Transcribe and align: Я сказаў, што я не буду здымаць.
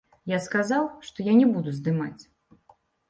Я 0.29 0.37
сказаў, 0.45 0.87
што 1.09 1.25
я 1.27 1.33
не 1.41 1.47
буду 1.57 1.75
здымаць. 1.77 2.21